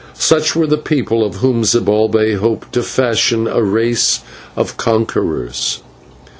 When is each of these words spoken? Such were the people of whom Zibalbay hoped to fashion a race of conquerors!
Such 0.17 0.55
were 0.55 0.65
the 0.65 0.79
people 0.79 1.23
of 1.23 1.35
whom 1.35 1.63
Zibalbay 1.63 2.33
hoped 2.35 2.73
to 2.73 2.81
fashion 2.81 3.45
a 3.47 3.61
race 3.61 4.21
of 4.55 4.75
conquerors! 4.75 5.83